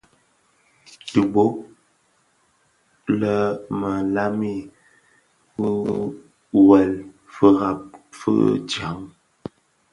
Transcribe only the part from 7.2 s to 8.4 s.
firab fi